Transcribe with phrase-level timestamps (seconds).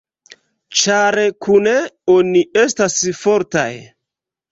[0.77, 1.17] Ĉar
[1.47, 1.73] kune
[2.13, 3.67] oni estas fortaj.